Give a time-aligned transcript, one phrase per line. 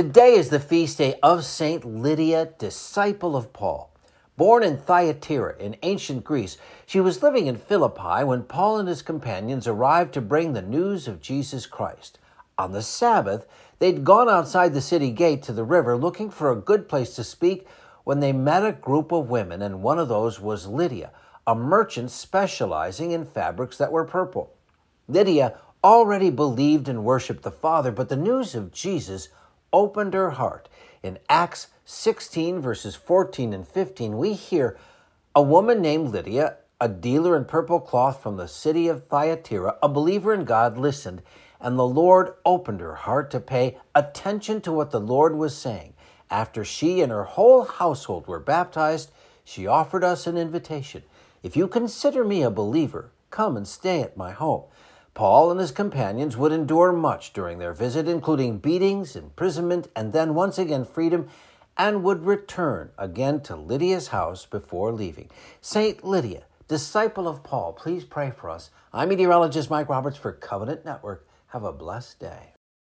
[0.00, 3.94] Today is the feast day of Saint Lydia, disciple of Paul.
[4.34, 9.02] Born in Thyatira in ancient Greece, she was living in Philippi when Paul and his
[9.02, 12.18] companions arrived to bring the news of Jesus Christ.
[12.56, 13.44] On the Sabbath,
[13.78, 17.22] they'd gone outside the city gate to the river looking for a good place to
[17.22, 17.66] speak
[18.04, 21.10] when they met a group of women, and one of those was Lydia,
[21.46, 24.54] a merchant specializing in fabrics that were purple.
[25.08, 29.28] Lydia already believed and worshiped the Father, but the news of Jesus
[29.72, 30.68] opened her heart.
[31.02, 34.78] In Acts 16, verses 14 and 15, we hear
[35.34, 39.88] a woman named Lydia, a dealer in purple cloth from the city of Thyatira, a
[39.88, 41.22] believer in God, listened,
[41.60, 45.94] and the Lord opened her heart to pay attention to what the Lord was saying.
[46.30, 49.10] After she and her whole household were baptized,
[49.44, 51.02] she offered us an invitation.
[51.42, 54.64] If you consider me a believer, come and stay at my home.
[55.20, 60.34] Paul and his companions would endure much during their visit, including beatings, imprisonment, and then
[60.34, 61.28] once again freedom,
[61.76, 65.28] and would return again to Lydia's house before leaving.
[65.60, 68.70] Saint Lydia, disciple of Paul, please pray for us.
[68.94, 71.28] I'm meteorologist Mike Roberts for Covenant Network.
[71.48, 72.54] Have a blessed day.